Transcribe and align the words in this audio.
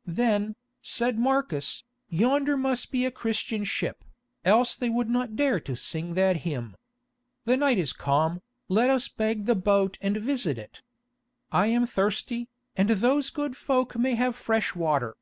'""Then," 0.22 0.56
said 0.82 1.20
Marcus, 1.20 1.84
"yonder 2.08 2.56
must 2.56 2.90
be 2.90 3.04
a 3.06 3.12
Christian 3.12 3.62
ship, 3.62 4.02
else 4.44 4.74
they 4.74 4.90
would 4.90 5.08
not 5.08 5.36
dare 5.36 5.60
to 5.60 5.76
sing 5.76 6.14
that 6.14 6.38
hymn. 6.38 6.74
The 7.44 7.56
night 7.56 7.78
is 7.78 7.92
calm, 7.92 8.42
let 8.68 8.90
us 8.90 9.06
beg 9.06 9.46
the 9.46 9.54
boat 9.54 9.96
and 10.00 10.16
visit 10.16 10.58
it. 10.58 10.82
I 11.52 11.66
am 11.68 11.86
thirsty, 11.86 12.48
and 12.76 12.88
those 12.90 13.30
good 13.30 13.56
folk 13.56 13.94
may 13.96 14.16
have 14.16 14.34
fresh 14.34 14.74
water." 14.74 15.14